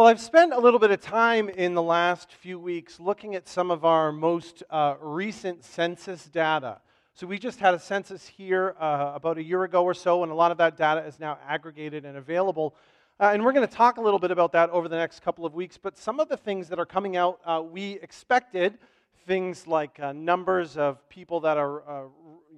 [0.00, 3.46] Well, I've spent a little bit of time in the last few weeks looking at
[3.46, 6.80] some of our most uh, recent census data.
[7.12, 10.32] So, we just had a census here uh, about a year ago or so, and
[10.32, 12.74] a lot of that data is now aggregated and available.
[13.20, 15.44] Uh, and we're going to talk a little bit about that over the next couple
[15.44, 15.76] of weeks.
[15.76, 18.78] But some of the things that are coming out, uh, we expected
[19.26, 22.08] things like uh, numbers of people that are uh,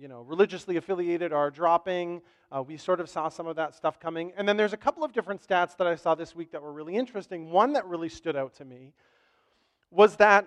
[0.01, 2.23] you know, religiously affiliated are dropping.
[2.55, 4.33] Uh, we sort of saw some of that stuff coming.
[4.37, 6.73] And then there's a couple of different stats that I saw this week that were
[6.73, 7.51] really interesting.
[7.51, 8.93] One that really stood out to me
[9.91, 10.47] was that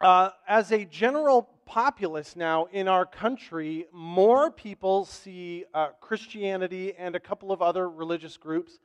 [0.00, 7.16] uh, as a general populace now in our country, more people see uh, Christianity and
[7.16, 8.78] a couple of other religious groups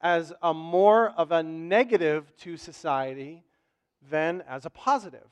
[0.00, 3.44] as a more of a negative to society
[4.10, 5.28] than as a positive.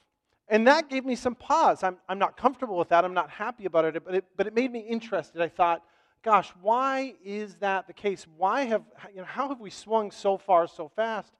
[0.48, 1.82] And that gave me some pause.
[1.82, 3.04] I'm, I'm not comfortable with that.
[3.04, 5.42] I'm not happy about it but, it, but it made me interested.
[5.42, 5.82] I thought,
[6.22, 8.26] gosh, why is that the case?
[8.36, 11.32] Why have, you know, how have we swung so far so fast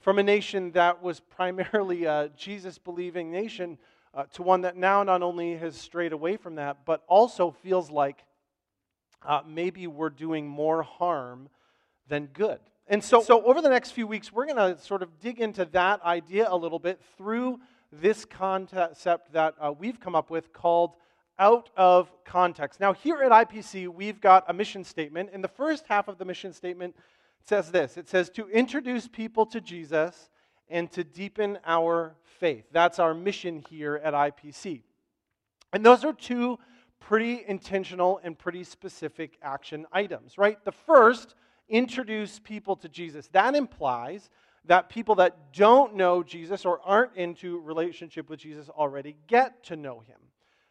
[0.00, 3.78] from a nation that was primarily a Jesus believing nation
[4.14, 7.90] uh, to one that now not only has strayed away from that, but also feels
[7.90, 8.24] like
[9.26, 11.48] uh, maybe we're doing more harm
[12.08, 12.60] than good?
[12.86, 15.66] And so, so over the next few weeks, we're going to sort of dig into
[15.66, 17.60] that idea a little bit through
[17.92, 20.92] this concept that uh, we've come up with called
[21.38, 22.80] out of context.
[22.80, 25.30] Now, here at IPC, we've got a mission statement.
[25.32, 26.94] and the first half of the mission statement,
[27.48, 30.30] says this it says, to introduce people to Jesus
[30.68, 32.64] and to deepen our faith.
[32.72, 34.82] That's our mission here at IPC.
[35.72, 36.58] And those are two
[37.00, 40.62] pretty intentional and pretty specific action items, right?
[40.64, 41.34] The first,
[41.68, 43.28] introduce people to Jesus.
[43.28, 44.30] That implies
[44.64, 49.76] that people that don't know Jesus or aren't into relationship with Jesus already get to
[49.76, 50.18] know him.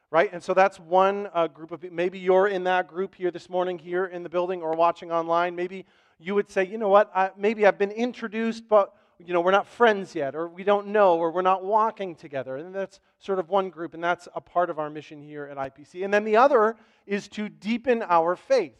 [0.10, 0.30] Right?
[0.32, 1.84] And so that's one uh, group of.
[1.92, 5.56] Maybe you're in that group here this morning, here in the building or watching online.
[5.56, 5.86] Maybe
[6.20, 9.52] you would say, you know what, I, maybe I've been introduced, but you know, we're
[9.52, 12.58] not friends yet, or we don't know, or we're not walking together.
[12.58, 15.58] And that's sort of one group, and that's a part of our mission here at
[15.58, 16.06] IPC.
[16.06, 18.78] And then the other is to deepen our faith.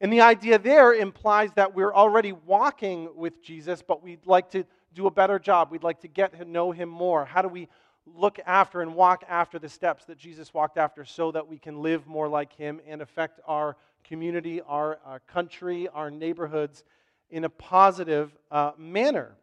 [0.00, 4.64] And the idea there implies that we're already walking with Jesus, but we'd like to
[4.94, 5.70] do a better job.
[5.72, 7.24] We'd like to get to know him more.
[7.24, 7.68] How do we
[8.06, 11.82] look after and walk after the steps that Jesus walked after so that we can
[11.82, 16.84] live more like him and affect our community, our, our country, our neighborhoods
[17.30, 19.36] in a positive uh, manner?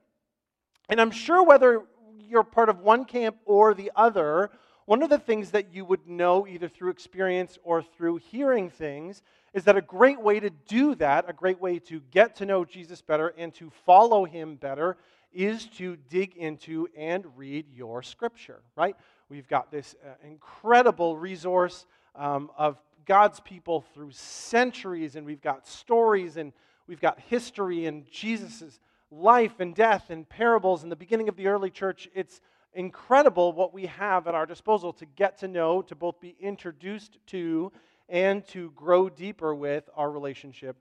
[0.89, 1.83] And I'm sure whether
[2.19, 4.51] you're part of one camp or the other,
[4.85, 9.21] one of the things that you would know either through experience or through hearing things
[9.53, 12.63] is that a great way to do that, a great way to get to know
[12.63, 14.97] Jesus better and to follow him better,
[15.33, 18.95] is to dig into and read your scripture, right?
[19.29, 25.67] We've got this uh, incredible resource um, of God's people through centuries, and we've got
[25.67, 26.53] stories, and
[26.87, 31.47] we've got history, and Jesus' life and death, and parables and the beginning of the
[31.47, 32.09] early church.
[32.13, 32.41] It's
[32.73, 37.17] incredible what we have at our disposal to get to know, to both be introduced
[37.27, 37.71] to,
[38.09, 40.75] and to grow deeper with our relationship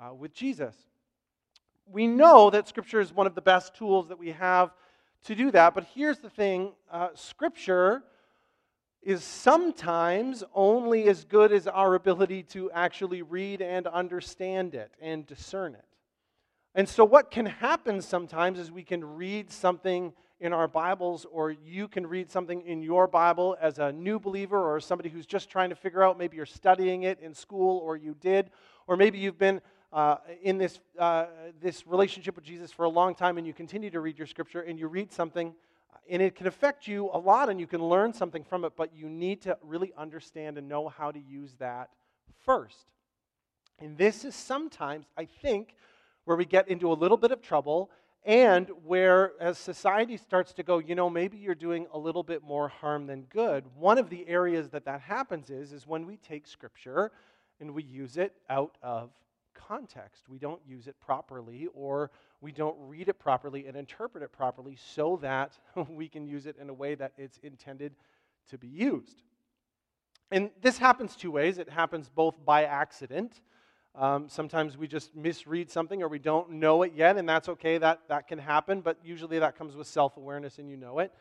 [0.00, 0.74] uh, with Jesus.
[1.86, 4.70] We know that Scripture is one of the best tools that we have
[5.24, 8.02] to do that, but here's the thing uh, Scripture
[9.02, 15.26] is sometimes only as good as our ability to actually read and understand it and
[15.26, 15.84] discern it.
[16.74, 21.50] And so, what can happen sometimes is we can read something in our Bibles, or
[21.50, 25.50] you can read something in your Bible as a new believer or somebody who's just
[25.50, 28.50] trying to figure out, maybe you're studying it in school or you did,
[28.86, 29.60] or maybe you've been
[29.92, 31.26] uh, in this, uh,
[31.60, 34.60] this relationship with Jesus for a long time and you continue to read your scripture
[34.60, 35.54] and you read something
[36.08, 38.94] and it can affect you a lot and you can learn something from it, but
[38.94, 41.90] you need to really understand and know how to use that
[42.44, 42.86] first.
[43.78, 45.74] And this is sometimes, I think,
[46.24, 47.90] where we get into a little bit of trouble
[48.24, 52.40] and where as society starts to go you know maybe you're doing a little bit
[52.40, 56.16] more harm than good one of the areas that that happens is is when we
[56.18, 57.10] take scripture
[57.58, 59.10] and we use it out of
[59.68, 64.32] context we don't use it properly or we don't read it properly and interpret it
[64.32, 65.58] properly so that
[65.90, 67.94] we can use it in a way that it's intended
[68.48, 69.22] to be used
[70.30, 73.40] and this happens two ways it happens both by accident
[73.94, 77.76] um, sometimes we just misread something or we don't know it yet, and that's okay.
[77.76, 81.12] That, that can happen, but usually that comes with self awareness and you know it.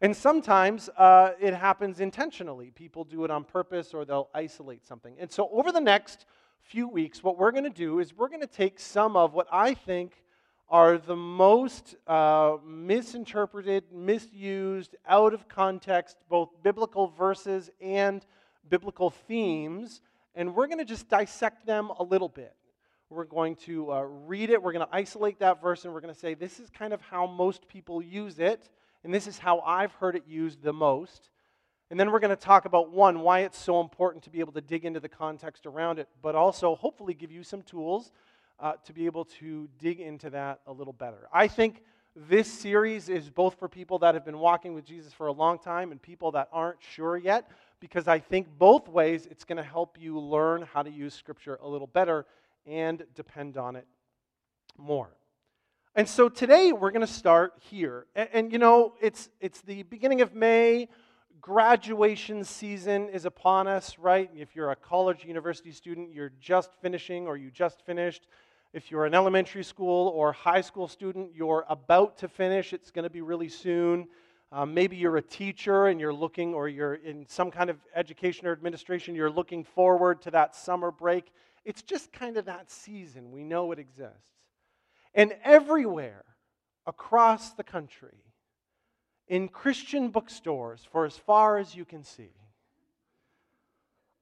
[0.00, 2.70] And sometimes uh, it happens intentionally.
[2.70, 5.16] People do it on purpose or they'll isolate something.
[5.18, 6.24] And so, over the next
[6.70, 9.48] few weeks, what we're going to do is we're going to take some of what
[9.50, 10.22] I think
[10.68, 18.24] are the most uh, misinterpreted, misused, out of context, both biblical verses and
[18.68, 20.00] biblical themes
[20.34, 22.54] and we're going to just dissect them a little bit.
[23.08, 26.14] We're going to uh, read it, we're going to isolate that verse, and we're going
[26.14, 28.68] to say, this is kind of how most people use it,
[29.02, 31.28] and this is how I've heard it used the most.
[31.90, 34.52] And then we're going to talk about one, why it's so important to be able
[34.52, 38.12] to dig into the context around it, but also hopefully give you some tools
[38.60, 41.26] uh, to be able to dig into that a little better.
[41.32, 41.82] I think
[42.14, 45.58] this series is both for people that have been walking with Jesus for a long
[45.58, 47.50] time and people that aren't sure yet,
[47.80, 51.58] because I think both ways it's going to help you learn how to use Scripture
[51.60, 52.24] a little better
[52.66, 53.86] and depend on it
[54.78, 55.10] more.
[55.96, 58.06] And so today we're going to start here.
[58.14, 60.88] And, and, you know, it's, it's the beginning of May
[61.40, 64.30] graduation season is upon us, right?
[64.34, 68.26] If you're a college, university student, you're just finishing or you just finished.
[68.72, 72.72] If you're an elementary school or high school student, you're about to finish.
[72.72, 74.08] It's going to be really soon.
[74.52, 78.46] Um, maybe you're a teacher and you're looking, or you're in some kind of education
[78.46, 81.32] or administration, you're looking forward to that summer break.
[81.64, 83.30] It's just kind of that season.
[83.30, 84.30] We know it exists.
[85.14, 86.24] And everywhere
[86.86, 88.24] across the country,
[89.30, 92.32] in Christian bookstores for as far as you can see.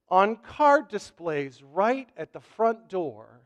[0.07, 3.41] On card displays right at the front door,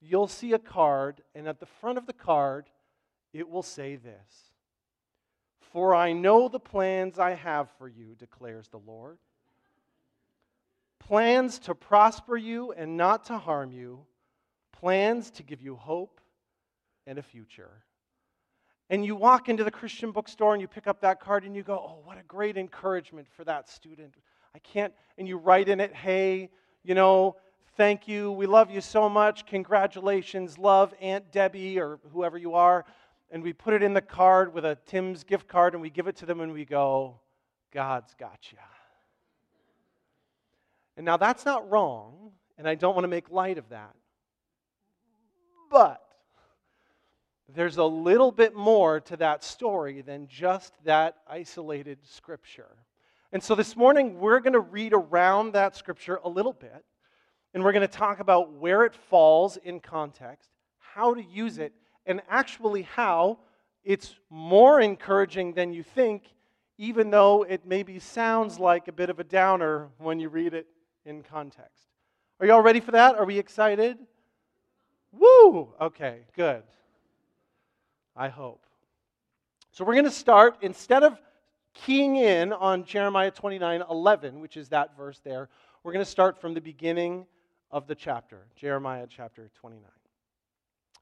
[0.00, 2.70] you'll see a card, and at the front of the card,
[3.32, 4.52] it will say this
[5.72, 9.18] For I know the plans I have for you, declares the Lord.
[11.00, 14.06] Plans to prosper you and not to harm you,
[14.72, 16.20] plans to give you hope
[17.06, 17.82] and a future
[18.90, 21.62] and you walk into the Christian bookstore and you pick up that card and you
[21.62, 24.14] go, oh, what a great encouragement for that student.
[24.54, 26.48] I can't, and you write in it, hey,
[26.82, 27.36] you know,
[27.76, 32.84] thank you, we love you so much, congratulations, love Aunt Debbie or whoever you are.
[33.30, 36.08] And we put it in the card with a Tim's gift card and we give
[36.08, 37.20] it to them and we go,
[37.72, 38.58] God's got you.
[40.96, 43.94] And now that's not wrong, and I don't want to make light of that.
[45.70, 46.02] But
[47.54, 52.76] there's a little bit more to that story than just that isolated scripture.
[53.32, 56.84] And so this morning, we're going to read around that scripture a little bit,
[57.54, 61.72] and we're going to talk about where it falls in context, how to use it,
[62.06, 63.38] and actually how
[63.82, 66.24] it's more encouraging than you think,
[66.76, 70.66] even though it maybe sounds like a bit of a downer when you read it
[71.06, 71.86] in context.
[72.40, 73.16] Are you all ready for that?
[73.16, 73.98] Are we excited?
[75.12, 75.74] Woo!
[75.80, 76.62] Okay, good.
[78.18, 78.66] I hope.
[79.70, 81.20] So we're going to start, instead of
[81.72, 85.48] keying in on Jeremiah 29 11, which is that verse there,
[85.84, 87.26] we're going to start from the beginning
[87.70, 89.84] of the chapter, Jeremiah chapter 29.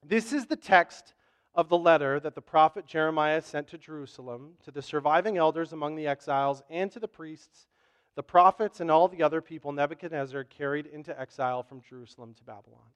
[0.07, 1.15] This is the text
[1.55, 5.97] of the letter that the prophet Jeremiah sent to Jerusalem, to the surviving elders among
[5.97, 7.67] the exiles, and to the priests,
[8.15, 12.91] the prophets, and all the other people Nebuchadnezzar carried into exile from Jerusalem to Babylon.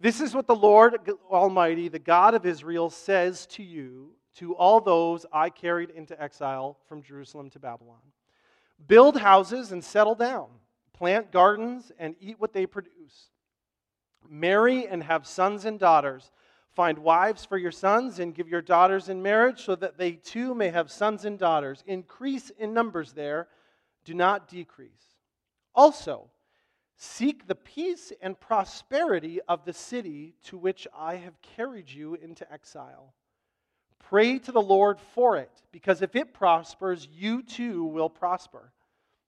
[0.00, 4.80] This is what the Lord Almighty, the God of Israel, says to you, to all
[4.80, 8.00] those I carried into exile from Jerusalem to Babylon
[8.86, 10.48] Build houses and settle down,
[10.92, 13.30] plant gardens and eat what they produce.
[14.28, 16.32] Marry and have sons and daughters.
[16.74, 20.54] Find wives for your sons and give your daughters in marriage so that they too
[20.54, 21.84] may have sons and daughters.
[21.86, 23.46] Increase in numbers there,
[24.04, 25.14] do not decrease.
[25.74, 26.28] Also,
[26.96, 32.50] Seek the peace and prosperity of the city to which I have carried you into
[32.52, 33.14] exile.
[33.98, 38.72] Pray to the Lord for it, because if it prospers, you too will prosper.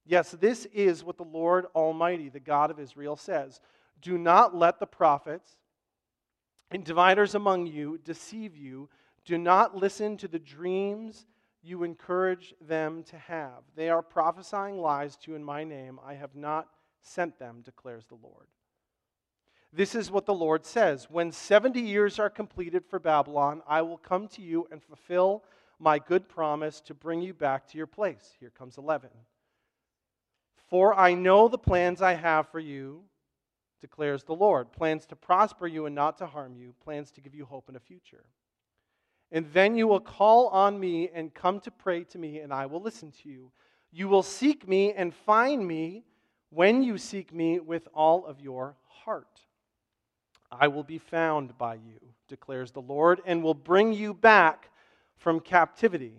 [0.04, 3.60] Yes, this is what the Lord Almighty, the God of Israel, says
[4.00, 5.50] Do not let the prophets
[6.70, 8.88] and diviners among you deceive you.
[9.24, 11.26] Do not listen to the dreams
[11.62, 13.64] you encourage them to have.
[13.74, 15.98] They are prophesying lies to you in my name.
[16.06, 16.68] I have not
[17.06, 18.46] sent them, declares the Lord.
[19.72, 23.98] This is what the Lord says When 70 years are completed for Babylon, I will
[23.98, 25.44] come to you and fulfill
[25.78, 28.34] my good promise to bring you back to your place.
[28.40, 29.10] Here comes 11.
[30.68, 33.04] For I know the plans I have for you,
[33.80, 37.34] declares the Lord plans to prosper you and not to harm you, plans to give
[37.34, 38.24] you hope and a future.
[39.30, 42.66] And then you will call on me and come to pray to me, and I
[42.66, 43.52] will listen to you.
[43.92, 46.04] You will seek me and find me
[46.50, 49.40] when you seek me with all of your heart.
[50.50, 54.70] I will be found by you, declares the Lord, and will bring you back
[55.16, 56.14] from captivity.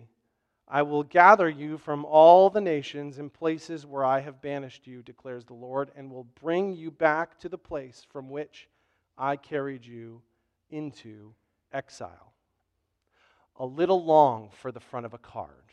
[0.66, 5.02] I will gather you from all the nations and places where I have banished you,
[5.02, 8.68] declares the Lord, and will bring you back to the place from which
[9.16, 10.20] I carried you
[10.70, 11.32] into
[11.72, 12.34] exile.
[13.56, 15.67] A little long for the front of a card,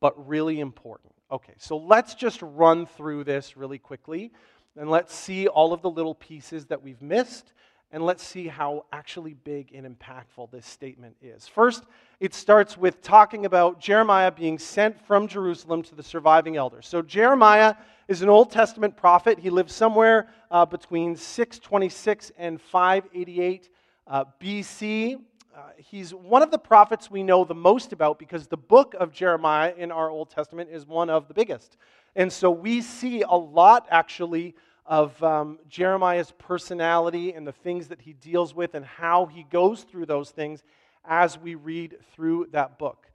[0.00, 1.12] but really important.
[1.30, 4.32] Okay, so let's just run through this really quickly.
[4.78, 7.54] and let's see all of the little pieces that we've missed,
[7.92, 11.48] and let's see how actually big and impactful this statement is.
[11.48, 11.84] First,
[12.20, 16.86] it starts with talking about Jeremiah being sent from Jerusalem to the surviving elders.
[16.86, 17.74] So, Jeremiah
[18.06, 19.38] is an Old Testament prophet.
[19.38, 23.70] He lived somewhere uh, between 626 and 588
[24.06, 25.20] uh, BC.
[25.56, 29.10] Uh, he's one of the prophets we know the most about because the book of
[29.10, 31.78] Jeremiah in our Old Testament is one of the biggest.
[32.14, 38.02] And so we see a lot actually of um, Jeremiah's personality and the things that
[38.02, 40.62] he deals with and how he goes through those things
[41.06, 43.06] as we read through that book.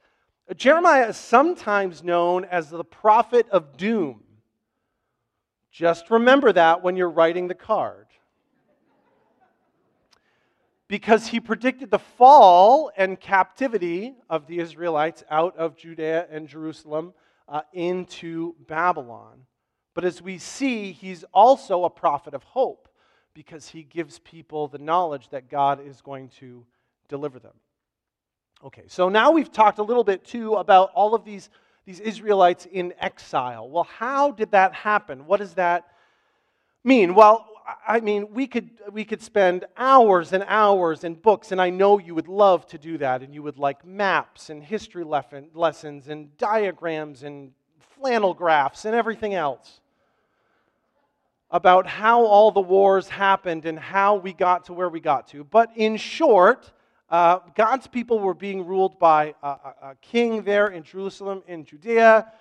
[0.57, 4.23] Jeremiah is sometimes known as the prophet of doom.
[5.71, 8.07] Just remember that when you're writing the card.
[10.91, 17.13] Because he predicted the fall and captivity of the Israelites out of Judea and Jerusalem
[17.47, 19.45] uh, into Babylon.
[19.93, 22.89] But as we see, he's also a prophet of hope
[23.33, 26.65] because he gives people the knowledge that God is going to
[27.07, 27.55] deliver them.
[28.65, 31.49] Okay, so now we've talked a little bit too about all of these,
[31.85, 33.69] these Israelites in exile.
[33.69, 35.25] Well, how did that happen?
[35.25, 35.87] What does that
[36.83, 37.15] mean?
[37.15, 37.47] Well,
[37.87, 41.99] I mean, we could, we could spend hours and hours in books, and I know
[41.99, 46.37] you would love to do that, and you would like maps and history lessons and
[46.37, 49.81] diagrams and flannel graphs and everything else
[51.51, 55.43] about how all the wars happened and how we got to where we got to.
[55.43, 56.71] But in short,
[57.09, 61.65] uh, God's people were being ruled by a, a, a king there in Jerusalem, in
[61.65, 62.31] Judea.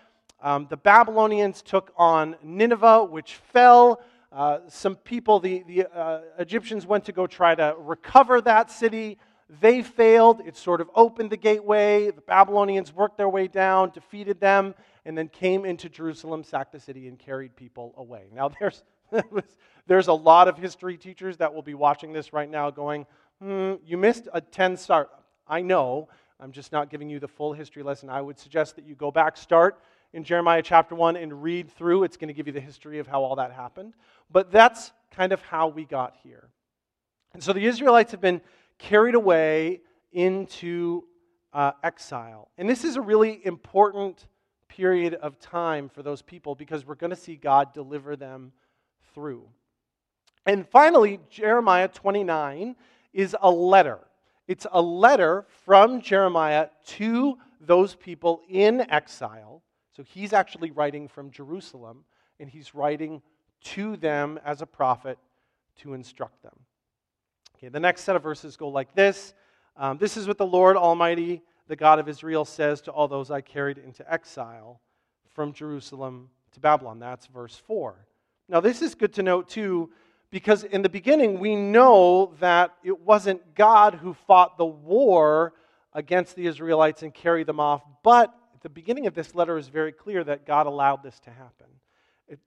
[0.41, 4.01] Um, the Babylonians took on Nineveh, which fell.
[4.33, 9.19] Uh, some people, the, the uh, Egyptians went to go try to recover that city.
[9.61, 10.43] They failed.
[10.47, 12.11] It sort of opened the gateway.
[12.13, 16.79] The Babylonians worked their way down, defeated them, and then came into Jerusalem, sacked the
[16.79, 18.27] city, and carried people away.
[18.33, 18.85] Now, there's,
[19.89, 23.07] there's a lot of history teachers that will be watching this right now going,
[23.43, 25.09] hmm, you missed a 10 star.
[25.49, 26.09] I know.
[26.39, 28.09] I'm just not giving you the full history lesson.
[28.09, 29.83] I would suggest that you go back, start
[30.13, 32.05] in Jeremiah chapter 1, and read through.
[32.05, 33.95] It's going to give you the history of how all that happened.
[34.31, 36.49] But that's kind of how we got here.
[37.33, 38.41] And so the Israelites have been
[38.79, 39.81] carried away
[40.13, 41.05] into
[41.53, 42.49] uh, exile.
[42.59, 44.27] And this is a really important
[44.69, 48.53] period of time for those people because we're going to see God deliver them
[49.15, 49.49] through.
[50.47, 52.77] And finally, Jeremiah 29
[53.13, 53.99] is a letter.
[54.49, 59.63] It's a letter from Jeremiah to those people in exile.
[59.95, 62.05] So he's actually writing from Jerusalem,
[62.39, 63.23] and he's writing
[63.65, 65.19] to them as a prophet
[65.79, 66.57] to instruct them.
[67.57, 69.35] Okay, the next set of verses go like this
[69.77, 73.31] um, This is what the Lord Almighty, the God of Israel, says to all those
[73.31, 74.81] I carried into exile
[75.29, 76.99] from Jerusalem to Babylon.
[76.99, 78.07] That's verse 4.
[78.49, 79.91] Now, this is good to note too,
[80.31, 85.53] because in the beginning we know that it wasn't God who fought the war
[85.93, 89.93] against the Israelites and carried them off, but the beginning of this letter is very
[89.93, 91.67] clear that God allowed this to happen.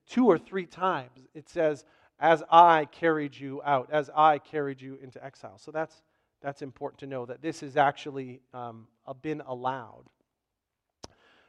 [0.08, 1.84] Two or three times it says,
[2.18, 5.58] As I carried you out, as I carried you into exile.
[5.58, 6.02] So that's,
[6.40, 8.86] that's important to know that this has actually um,
[9.22, 10.04] been allowed.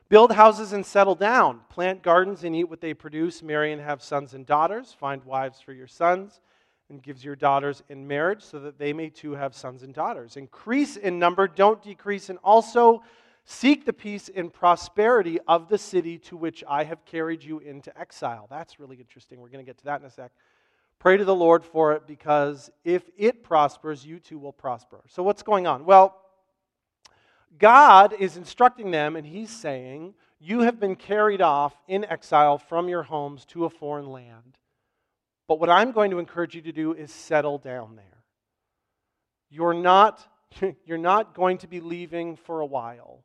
[0.08, 1.62] Build houses and settle down.
[1.70, 3.42] Plant gardens and eat what they produce.
[3.42, 4.96] Marry and have sons and daughters.
[5.00, 6.42] Find wives for your sons
[6.90, 10.38] and gives your daughters in marriage so that they may too have sons and daughters.
[10.38, 13.02] Increase in number, don't decrease, and also
[13.46, 17.98] seek the peace and prosperity of the city to which I have carried you into
[17.98, 18.48] exile.
[18.50, 19.40] That's really interesting.
[19.40, 20.32] We're going to get to that in a sec.
[21.00, 25.04] Pray to the Lord for it because if it prospers, you too will prosper.
[25.08, 25.86] So, what's going on?
[25.86, 26.20] Well,
[27.58, 32.90] God is instructing them, and He's saying, You have been carried off in exile from
[32.90, 34.58] your homes to a foreign land.
[35.48, 38.24] But what I'm going to encourage you to do is settle down there.
[39.50, 40.28] You're not,
[40.86, 43.24] you're not going to be leaving for a while.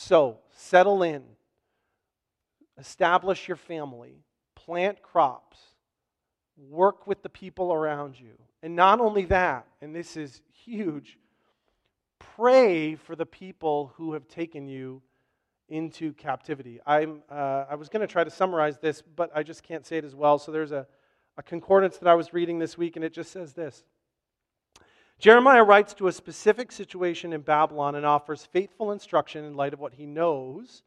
[0.00, 1.24] So settle in,
[2.78, 4.22] establish your family,
[4.54, 5.58] plant crops,
[6.56, 8.34] work with the people around you.
[8.62, 11.18] And not only that, and this is huge,
[12.20, 15.02] pray for the people who have taken you
[15.68, 16.78] into captivity.
[16.86, 19.98] I'm, uh, I was going to try to summarize this, but I just can't say
[19.98, 20.38] it as well.
[20.38, 20.86] So there's a,
[21.36, 23.82] a concordance that I was reading this week, and it just says this
[25.18, 29.80] Jeremiah writes to a specific situation in Babylon and offers faithful instruction in light of
[29.80, 30.82] what he knows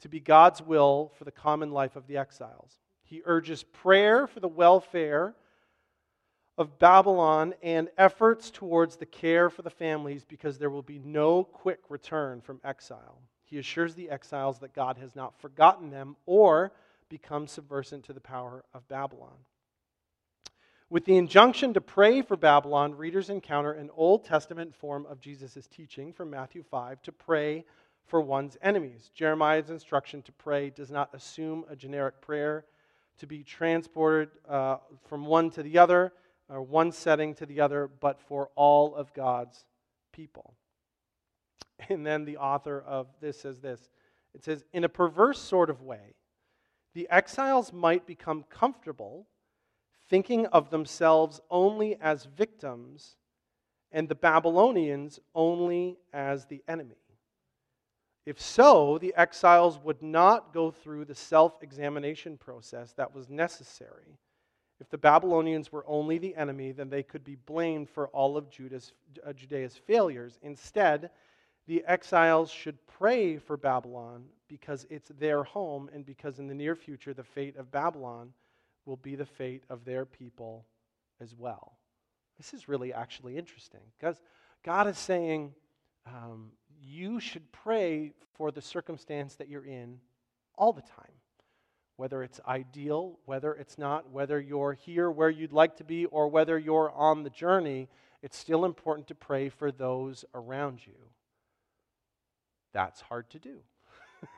[0.00, 2.78] to be God's will for the common life of the exiles.
[3.02, 5.34] He urges prayer for the welfare
[6.56, 11.44] of Babylon and efforts towards the care for the families because there will be no
[11.44, 13.20] quick return from exile.
[13.44, 16.72] He assures the exiles that God has not forgotten them or
[17.08, 19.36] become subversive to the power of Babylon.
[20.90, 25.66] With the injunction to pray for Babylon, readers encounter an Old Testament form of Jesus'
[25.66, 27.66] teaching from Matthew 5 to pray
[28.06, 29.10] for one's enemies.
[29.14, 32.64] Jeremiah's instruction to pray does not assume a generic prayer
[33.18, 36.14] to be transported uh, from one to the other,
[36.48, 39.66] or one setting to the other, but for all of God's
[40.12, 40.54] people.
[41.90, 43.90] And then the author of this says this
[44.34, 46.14] it says, In a perverse sort of way,
[46.94, 49.26] the exiles might become comfortable
[50.08, 53.16] thinking of themselves only as victims
[53.92, 56.96] and the Babylonians only as the enemy.
[58.26, 64.18] If so, the exiles would not go through the self examination process that was necessary.
[64.80, 68.50] If the Babylonians were only the enemy, then they could be blamed for all of
[68.50, 68.92] Judah's,
[69.26, 70.38] uh, Judea's failures.
[70.42, 71.10] Instead,
[71.66, 76.76] the exiles should pray for Babylon because it's their home and because in the near
[76.76, 78.32] future the fate of Babylon
[78.88, 80.64] will be the fate of their people
[81.20, 81.76] as well.
[82.38, 84.20] This is really actually interesting because
[84.64, 85.52] God is saying
[86.06, 89.98] um, you should pray for the circumstance that you're in
[90.56, 91.12] all the time.
[91.96, 96.28] Whether it's ideal, whether it's not, whether you're here where you'd like to be, or
[96.28, 97.88] whether you're on the journey,
[98.22, 100.94] it's still important to pray for those around you.
[102.72, 103.58] That's hard to do.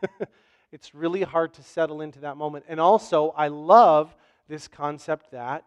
[0.73, 2.65] it's really hard to settle into that moment.
[2.67, 4.15] And also, I love
[4.51, 5.65] this concept that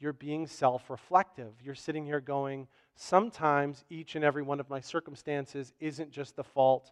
[0.00, 1.54] you're being self reflective.
[1.62, 6.44] You're sitting here going, sometimes each and every one of my circumstances isn't just the
[6.44, 6.90] fault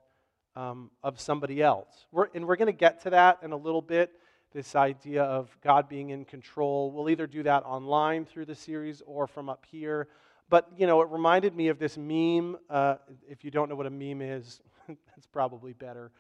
[0.55, 2.07] um, of somebody else.
[2.13, 4.13] We're, and we're going to get to that in a little bit
[4.55, 6.93] this idea of God being in control.
[6.93, 10.09] We'll either do that online through the series or from up here.
[10.49, 12.57] But, you know, it reminded me of this meme.
[12.71, 12.97] Uh,
[13.29, 16.13] if you don't know what a meme is, that's probably better.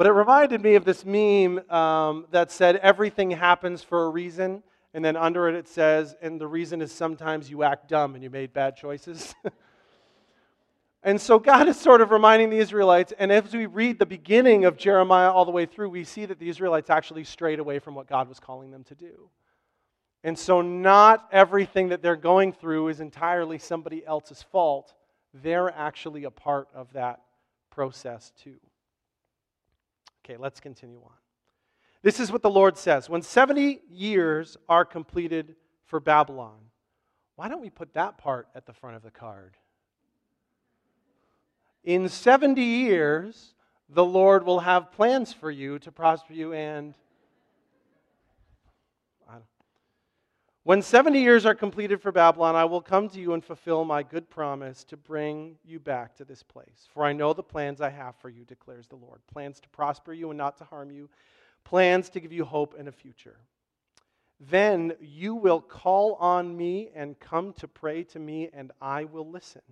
[0.00, 4.62] But it reminded me of this meme um, that said, everything happens for a reason.
[4.94, 8.24] And then under it, it says, and the reason is sometimes you act dumb and
[8.24, 9.34] you made bad choices.
[11.02, 13.12] and so God is sort of reminding the Israelites.
[13.18, 16.38] And as we read the beginning of Jeremiah all the way through, we see that
[16.38, 19.28] the Israelites actually strayed away from what God was calling them to do.
[20.24, 24.94] And so, not everything that they're going through is entirely somebody else's fault.
[25.34, 27.20] They're actually a part of that
[27.70, 28.56] process, too.
[30.30, 31.10] Okay, let's continue on.
[32.02, 36.58] This is what the Lord says When 70 years are completed for Babylon,
[37.34, 39.56] why don't we put that part at the front of the card?
[41.82, 43.54] In 70 years,
[43.88, 46.94] the Lord will have plans for you to prosper you and
[50.62, 54.02] When 70 years are completed for Babylon, I will come to you and fulfill my
[54.02, 56.86] good promise to bring you back to this place.
[56.92, 60.12] For I know the plans I have for you, declares the Lord plans to prosper
[60.12, 61.08] you and not to harm you,
[61.64, 63.38] plans to give you hope and a future.
[64.38, 69.28] Then you will call on me and come to pray to me, and I will
[69.30, 69.62] listen.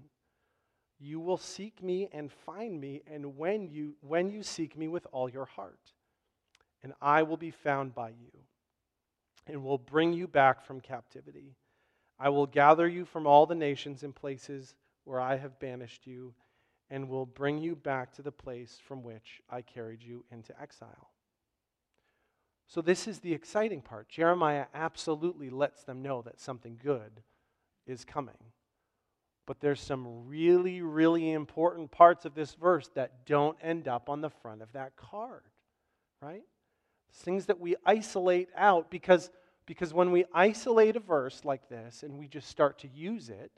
[0.98, 5.06] You will seek me and find me, and when you, when you seek me with
[5.12, 5.92] all your heart,
[6.82, 8.32] and I will be found by you
[9.48, 11.56] and will bring you back from captivity.
[12.18, 16.34] I will gather you from all the nations and places where I have banished you,
[16.90, 21.10] and will bring you back to the place from which I carried you into exile.
[22.66, 24.08] So, this is the exciting part.
[24.08, 27.22] Jeremiah absolutely lets them know that something good
[27.86, 28.36] is coming.
[29.46, 34.20] But there's some really, really important parts of this verse that don't end up on
[34.20, 35.44] the front of that card,
[36.20, 36.44] right?
[37.12, 39.30] Things that we isolate out because,
[39.66, 43.50] because when we isolate a verse like this and we just start to use it,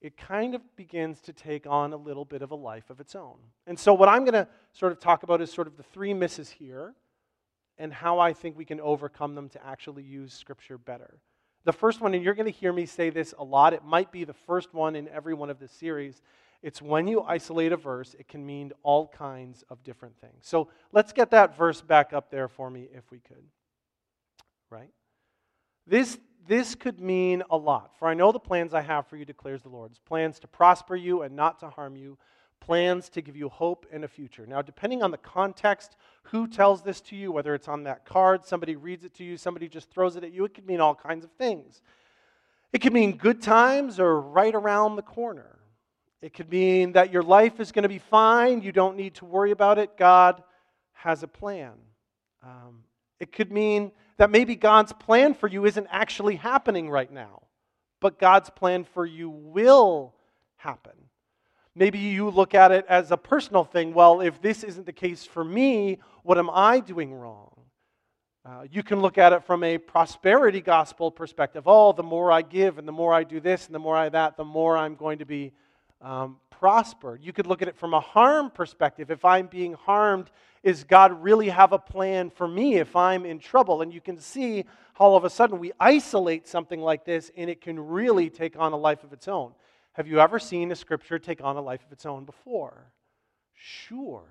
[0.00, 3.14] it kind of begins to take on a little bit of a life of its
[3.14, 3.38] own.
[3.66, 6.12] And so, what I'm going to sort of talk about is sort of the three
[6.12, 6.94] misses here
[7.78, 11.18] and how I think we can overcome them to actually use Scripture better.
[11.64, 14.12] The first one, and you're going to hear me say this a lot, it might
[14.12, 16.22] be the first one in every one of the series,
[16.66, 20.38] it's when you isolate a verse, it can mean all kinds of different things.
[20.40, 23.44] So let's get that verse back up there for me if we could.
[24.68, 24.90] Right?
[25.86, 27.96] This, this could mean a lot.
[27.96, 30.96] For I know the plans I have for you, declares the Lord plans to prosper
[30.96, 32.18] you and not to harm you,
[32.58, 34.44] plans to give you hope and a future.
[34.44, 38.44] Now, depending on the context, who tells this to you, whether it's on that card,
[38.44, 40.96] somebody reads it to you, somebody just throws it at you, it could mean all
[40.96, 41.80] kinds of things.
[42.72, 45.60] It could mean good times or right around the corner.
[46.22, 48.62] It could mean that your life is going to be fine.
[48.62, 49.96] You don't need to worry about it.
[49.96, 50.42] God
[50.92, 51.72] has a plan.
[52.42, 52.84] Um,
[53.20, 57.42] it could mean that maybe God's plan for you isn't actually happening right now,
[58.00, 60.14] but God's plan for you will
[60.56, 60.92] happen.
[61.74, 63.92] Maybe you look at it as a personal thing.
[63.92, 67.52] Well, if this isn't the case for me, what am I doing wrong?
[68.46, 71.64] Uh, you can look at it from a prosperity gospel perspective.
[71.66, 74.08] Oh, the more I give and the more I do this and the more I
[74.08, 75.52] that, the more I'm going to be
[76.00, 77.22] um, prospered.
[77.22, 79.10] You could look at it from a harm perspective.
[79.10, 80.30] If I'm being harmed,
[80.62, 83.82] is God really have a plan for me if I'm in trouble?
[83.82, 87.50] And you can see how all of a sudden we isolate something like this and
[87.50, 89.52] it can really take on a life of its own.
[89.92, 92.92] Have you ever seen a scripture take on a life of its own before?
[93.54, 94.24] Sure.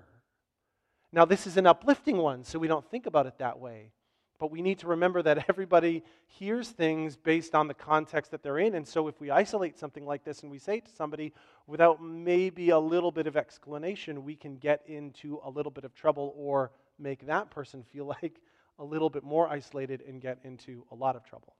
[1.12, 3.92] Now, this is an uplifting one, so we don't think about it that way.
[4.38, 8.58] But we need to remember that everybody hears things based on the context that they're
[8.58, 8.74] in.
[8.74, 11.32] And so if we isolate something like this and we say it to somebody
[11.66, 15.94] without maybe a little bit of explanation, we can get into a little bit of
[15.94, 18.40] trouble or make that person feel like
[18.78, 21.54] a little bit more isolated and get into a lot of trouble.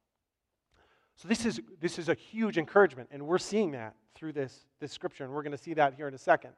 [1.17, 4.93] So this is, this is a huge encouragement, and we're seeing that through this, this
[4.93, 6.51] scripture, and we're going to see that here in a second.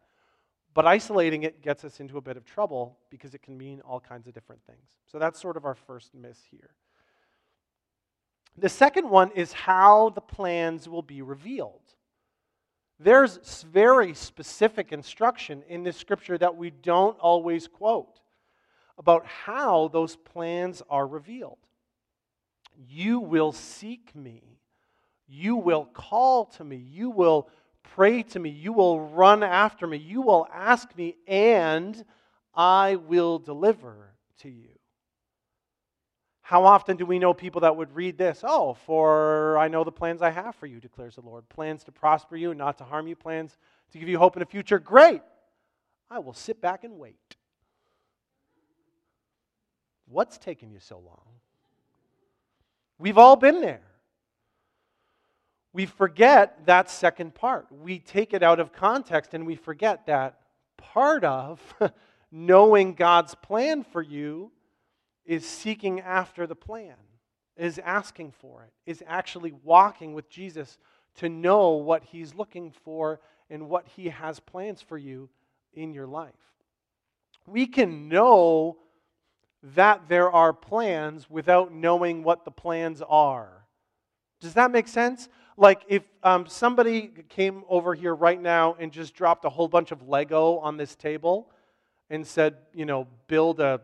[0.79, 3.99] But isolating it gets us into a bit of trouble because it can mean all
[3.99, 4.87] kinds of different things.
[5.11, 6.71] So that's sort of our first miss here.
[8.57, 11.83] The second one is how the plans will be revealed.
[13.01, 18.21] There's very specific instruction in this scripture that we don't always quote
[18.99, 21.59] about how those plans are revealed.
[22.88, 24.61] You will seek me.
[25.27, 26.77] You will call to me.
[26.77, 27.49] You will
[27.94, 28.51] pray to me.
[28.51, 29.96] You will run after me.
[29.96, 32.05] You will ask me, and
[32.55, 34.68] I will deliver to you.
[36.40, 38.42] How often do we know people that would read this?
[38.42, 41.46] Oh, for I know the plans I have for you, declares the Lord.
[41.51, 43.59] Plans to prosper you and not to harm you, plans
[43.92, 44.79] to give you hope in a future.
[44.79, 45.20] Great.
[46.11, 47.37] I will sit back and wait.
[50.07, 51.20] What's taking you so long?
[52.98, 53.88] We've all been there
[55.72, 57.66] we forget that second part.
[57.70, 60.40] We take it out of context and we forget that
[60.76, 61.61] part of
[62.33, 64.50] knowing God's plan for you
[65.24, 66.96] is seeking after the plan,
[67.57, 70.78] is asking for it, is actually walking with Jesus
[71.16, 75.28] to know what He's looking for and what He has plans for you
[75.74, 76.33] in your life.
[77.46, 78.78] We can know
[79.74, 83.66] that there are plans without knowing what the plans are.
[84.40, 85.28] Does that make sense?
[85.59, 89.90] Like if um, somebody came over here right now and just dropped a whole bunch
[89.90, 91.51] of Lego on this table
[92.09, 93.81] and said, you know, build a.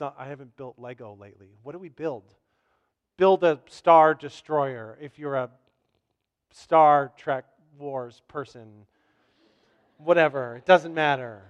[0.00, 1.48] I haven't built Lego lately.
[1.64, 2.22] What do we build?
[3.16, 5.50] Build a Star Destroyer if you're a
[6.52, 7.44] Star Trek
[7.76, 8.68] Wars person.
[9.98, 11.42] Whatever, it doesn't matter.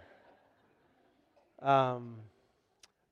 [1.61, 2.17] Um,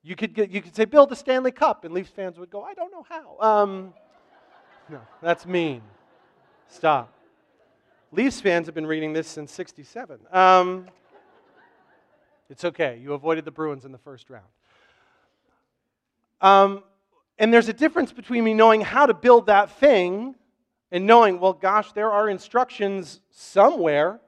[0.03, 2.63] you could get, you could say build a Stanley Cup, and Leafs fans would go,
[2.63, 3.39] I don't know how.
[3.41, 3.95] Um,
[4.91, 5.83] no, that's mean.
[6.69, 7.13] Stop.
[8.13, 10.19] Leafs fans have been reading this since 67.
[10.33, 10.87] Um,
[12.49, 12.99] it's okay.
[13.01, 14.47] You avoided the Bruins in the first round.
[16.41, 16.83] Um,
[17.39, 20.35] and there's a difference between me knowing how to build that thing
[20.91, 24.21] and knowing, well, gosh, there are instructions somewhere,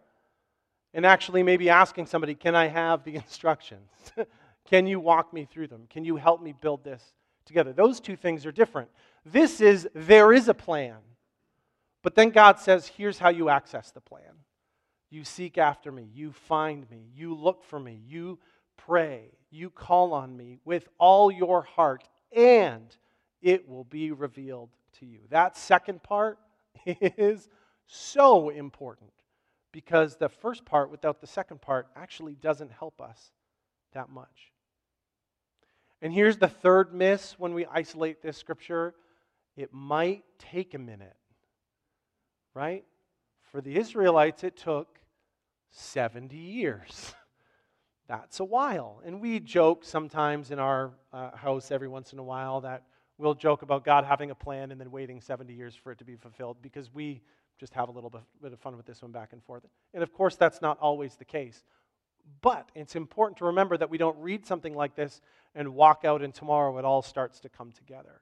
[0.94, 3.90] and actually maybe asking somebody, can I have the instructions?
[4.70, 5.86] Can you walk me through them?
[5.90, 7.02] Can you help me build this
[7.44, 7.72] together?
[7.72, 8.88] Those two things are different.
[9.24, 10.96] This is, there is a plan.
[12.02, 14.22] But then God says, here's how you access the plan.
[15.10, 18.38] You seek after me, you find me, you look for me, you
[18.76, 22.96] pray, you call on me with all your heart, and
[23.40, 25.20] it will be revealed to you.
[25.30, 26.38] That second part
[26.86, 27.48] is
[27.86, 29.12] so important
[29.70, 33.32] because the first part without the second part actually doesn't help us
[33.92, 34.52] that much.
[36.00, 38.94] And here's the third miss when we isolate this scripture
[39.56, 41.16] it might take a minute,
[42.54, 42.84] right?
[43.50, 44.98] For the Israelites, it took
[45.70, 47.14] 70 years.
[48.08, 49.00] That's a while.
[49.04, 52.84] And we joke sometimes in our uh, house every once in a while that
[53.18, 56.04] we'll joke about God having a plan and then waiting 70 years for it to
[56.04, 57.20] be fulfilled because we
[57.58, 59.62] just have a little bit, bit of fun with this one back and forth.
[59.94, 61.62] And of course, that's not always the case.
[62.40, 65.20] But it's important to remember that we don't read something like this
[65.54, 68.21] and walk out and tomorrow it all starts to come together.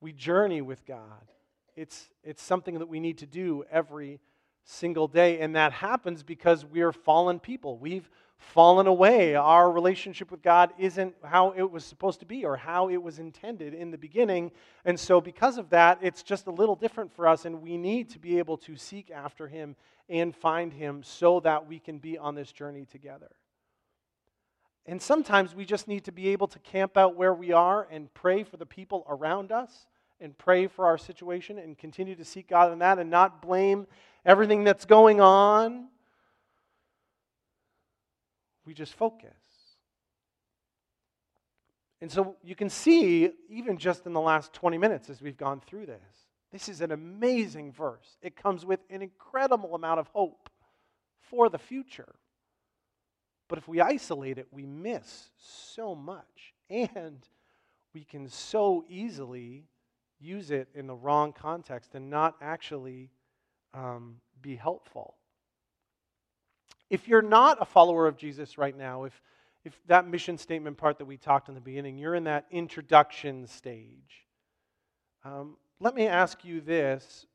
[0.00, 1.30] We journey with God.
[1.76, 4.20] It's, it's something that we need to do every
[4.64, 5.40] single day.
[5.40, 7.78] And that happens because we're fallen people.
[7.78, 8.08] We've
[8.38, 9.34] fallen away.
[9.34, 13.18] Our relationship with God isn't how it was supposed to be or how it was
[13.18, 14.50] intended in the beginning.
[14.84, 17.44] And so, because of that, it's just a little different for us.
[17.44, 19.76] And we need to be able to seek after Him
[20.08, 23.30] and find Him so that we can be on this journey together.
[24.86, 28.12] And sometimes we just need to be able to camp out where we are and
[28.14, 29.86] pray for the people around us
[30.20, 33.86] and pray for our situation and continue to seek God in that and not blame
[34.24, 35.88] everything that's going on.
[38.66, 39.30] We just focus.
[42.00, 45.60] And so you can see, even just in the last 20 minutes as we've gone
[45.60, 46.00] through this,
[46.52, 48.16] this is an amazing verse.
[48.22, 50.48] It comes with an incredible amount of hope
[51.20, 52.14] for the future.
[53.50, 56.54] But if we isolate it, we miss so much.
[56.70, 57.18] And
[57.92, 59.64] we can so easily
[60.20, 63.10] use it in the wrong context and not actually
[63.74, 65.16] um, be helpful.
[66.90, 69.20] If you're not a follower of Jesus right now, if,
[69.64, 73.48] if that mission statement part that we talked in the beginning, you're in that introduction
[73.48, 74.26] stage,
[75.24, 77.26] um, let me ask you this.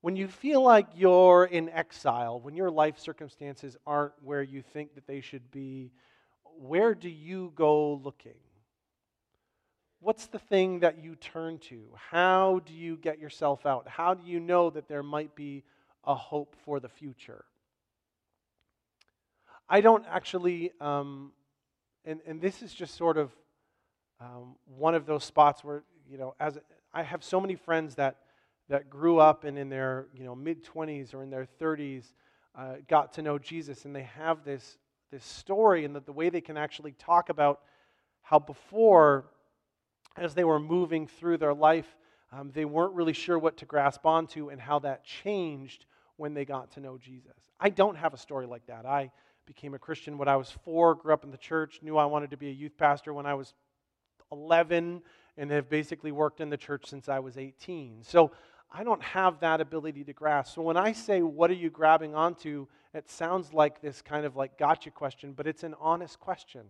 [0.00, 4.94] When you feel like you're in exile, when your life circumstances aren't where you think
[4.94, 5.90] that they should be,
[6.58, 8.38] where do you go looking?
[10.00, 11.82] What's the thing that you turn to?
[11.96, 13.88] How do you get yourself out?
[13.88, 15.64] How do you know that there might be
[16.04, 17.44] a hope for the future?
[19.68, 21.32] I don't actually, um,
[22.04, 23.32] and, and this is just sort of
[24.20, 26.56] um, one of those spots where, you know, as
[26.94, 28.16] I have so many friends that,
[28.68, 32.04] that grew up and in their, you know, mid 20s or in their 30s
[32.56, 34.78] uh, got to know Jesus, and they have this,
[35.10, 37.60] this story, and that the way they can actually talk about
[38.22, 39.26] how before
[40.16, 41.96] as they were moving through their life,
[42.32, 46.44] um, they weren't really sure what to grasp onto and how that changed when they
[46.44, 47.36] got to know Jesus.
[47.60, 48.84] I don't have a story like that.
[48.84, 49.10] I
[49.46, 52.30] became a Christian when I was four, grew up in the church, knew I wanted
[52.32, 53.54] to be a youth pastor when I was
[54.30, 55.00] 11,
[55.38, 58.02] and have basically worked in the church since I was 18.
[58.02, 58.32] So
[58.70, 60.54] I don't have that ability to grasp.
[60.54, 62.66] So when I say, What are you grabbing onto?
[62.94, 66.62] it sounds like this kind of like gotcha question, but it's an honest question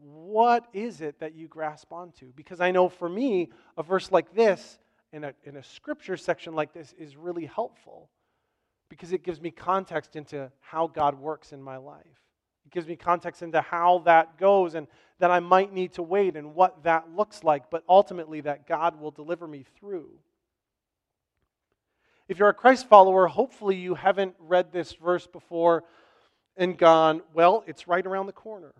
[0.00, 2.32] what is it that you grasp onto?
[2.36, 4.78] Because I know for me, a verse like this
[5.12, 8.10] in a, in a scripture section like this is really helpful
[8.88, 12.04] because it gives me context into how God works in my life.
[12.66, 14.86] It gives me context into how that goes and
[15.18, 19.00] that I might need to wait and what that looks like, but ultimately that God
[19.00, 20.10] will deliver me through.
[22.28, 25.84] If you're a Christ follower, hopefully you haven't read this verse before
[26.58, 28.74] and gone, well, it's right around the corner.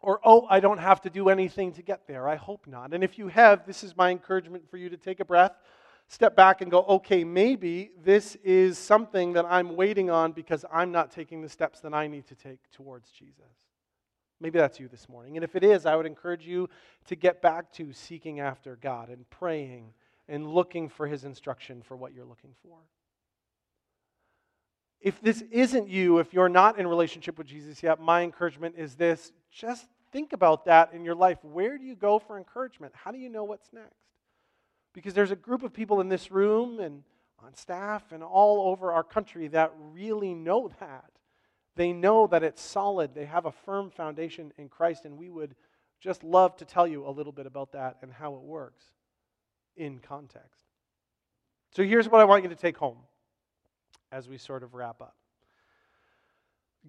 [0.00, 2.26] Or, oh, I don't have to do anything to get there.
[2.26, 2.94] I hope not.
[2.94, 5.52] And if you have, this is my encouragement for you to take a breath,
[6.08, 10.90] step back, and go, okay, maybe this is something that I'm waiting on because I'm
[10.90, 13.44] not taking the steps that I need to take towards Jesus.
[14.40, 15.36] Maybe that's you this morning.
[15.36, 16.68] And if it is, I would encourage you
[17.06, 19.92] to get back to seeking after God and praying
[20.32, 22.78] and looking for His instruction for what you're looking for.
[24.98, 28.94] If this isn't you, if you're not in relationship with Jesus yet, my encouragement is
[28.94, 31.38] this just think about that in your life.
[31.42, 32.94] Where do you go for encouragement?
[32.96, 33.92] How do you know what's next?
[34.94, 37.02] Because there's a group of people in this room and
[37.44, 41.10] on staff and all over our country that really know that.
[41.76, 45.54] They know that it's solid, they have a firm foundation in Christ, and we would
[46.00, 48.84] just love to tell you a little bit about that and how it works
[49.76, 50.64] in context.
[51.74, 52.98] So here's what I want you to take home
[54.10, 55.16] as we sort of wrap up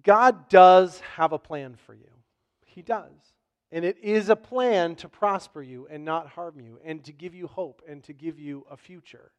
[0.02, 2.10] God does have a plan for you.
[2.64, 3.12] He does.
[3.70, 7.34] And it is a plan to prosper you and not harm you, and to give
[7.34, 9.32] you hope and to give you a future.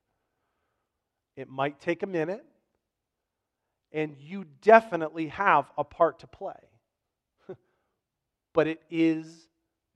[1.38, 2.46] It might take a minute,
[3.92, 6.60] and you definitely have a part to play.
[8.54, 9.48] but it is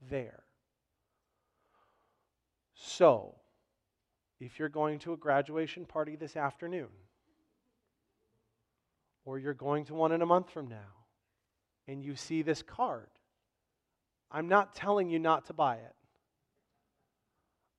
[0.08, 0.42] there.
[2.74, 3.34] So,
[4.40, 6.88] if you're going to a graduation party this afternoon,
[9.24, 10.96] or you're going to one in a month from now,
[11.86, 13.08] and you see this card,
[14.30, 15.94] I'm not telling you not to buy it.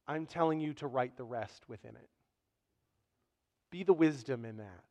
[0.08, 2.10] I'm telling you to write the rest within it.
[3.72, 4.84] Be the wisdom in that.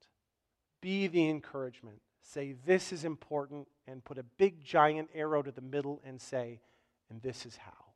[0.81, 2.01] Be the encouragement.
[2.23, 6.61] Say, this is important, and put a big giant arrow to the middle and say,
[7.11, 7.90] and this is how.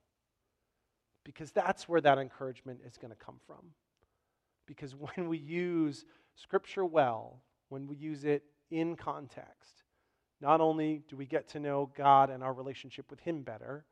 [1.24, 3.72] Because that's where that encouragement is going to come from.
[4.66, 6.04] Because when we use
[6.36, 9.82] Scripture well, when we use it in context,
[10.40, 13.84] not only do we get to know God and our relationship with Him better,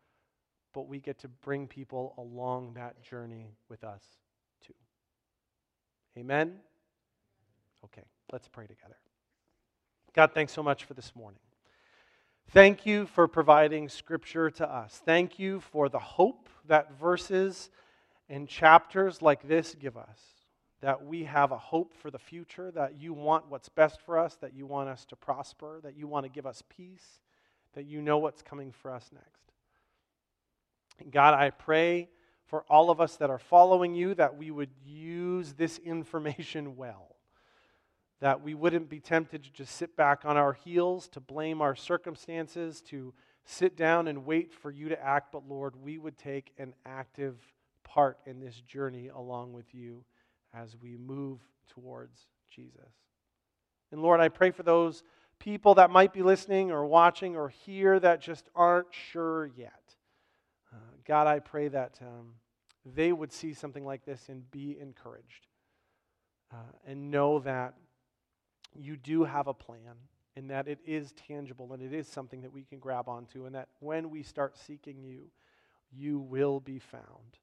[0.74, 4.02] but we get to bring people along that journey with us
[4.64, 4.74] too.
[6.18, 6.56] Amen?
[7.84, 8.96] Okay, let's pray together.
[10.14, 11.40] God, thanks so much for this morning.
[12.50, 15.00] Thank you for providing scripture to us.
[15.04, 17.70] Thank you for the hope that verses
[18.28, 20.18] and chapters like this give us
[20.82, 24.34] that we have a hope for the future, that you want what's best for us,
[24.40, 27.20] that you want us to prosper, that you want to give us peace,
[27.74, 29.52] that you know what's coming for us next.
[30.98, 32.08] And God, I pray
[32.46, 37.11] for all of us that are following you that we would use this information well,
[38.22, 41.74] that we wouldn't be tempted to just sit back on our heels, to blame our
[41.74, 43.12] circumstances, to
[43.44, 47.34] sit down and wait for you to act, but Lord, we would take an active
[47.82, 50.04] part in this journey along with you
[50.54, 52.92] as we move towards Jesus.
[53.90, 55.02] And Lord, I pray for those
[55.40, 59.96] people that might be listening or watching or here that just aren't sure yet.
[60.72, 62.34] Uh, God, I pray that um,
[62.86, 65.48] they would see something like this and be encouraged
[66.52, 67.74] uh, and know that
[68.78, 69.96] you do have a plan
[70.36, 73.54] and that it is tangible and it is something that we can grab onto, and
[73.54, 75.30] that when we start seeking you,
[75.90, 77.38] you will be found.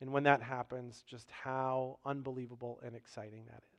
[0.00, 3.78] And when that happens, just how unbelievable and exciting that is.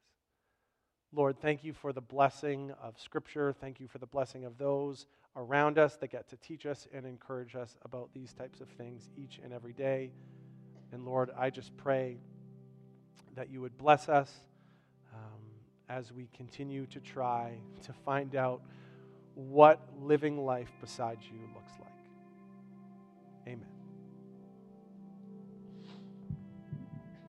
[1.16, 3.54] Lord, thank you for the blessing of Scripture.
[3.54, 5.06] Thank you for the blessing of those
[5.36, 9.10] around us that get to teach us and encourage us about these types of things
[9.16, 10.12] each and every day.
[10.92, 12.18] And Lord, I just pray
[13.36, 14.32] that you would bless us
[15.96, 17.54] as we continue to try
[17.84, 18.62] to find out
[19.36, 21.93] what living life beside you looks like.